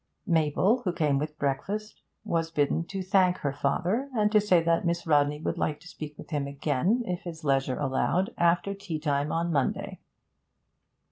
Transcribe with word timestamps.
Mabel, 0.25 0.81
who 0.83 0.93
came 0.93 1.19
with 1.19 1.37
breakfast, 1.37 2.01
was 2.23 2.49
bidden 2.49 2.85
to 2.85 3.03
thank 3.03 3.37
her 3.37 3.53
father, 3.53 4.09
and 4.15 4.31
to 4.31 4.41
say 4.41 4.59
that 4.63 4.83
Miss 4.83 5.05
Rodney 5.05 5.39
would 5.39 5.59
like 5.59 5.79
to 5.81 5.87
speak 5.87 6.17
with 6.17 6.31
him 6.31 6.47
again, 6.47 7.03
if 7.05 7.21
his 7.21 7.43
leisure 7.43 7.77
allowed, 7.77 8.33
after 8.35 8.73
tea 8.73 8.97
time 8.97 9.31
on 9.31 9.51
Monday. 9.51 9.99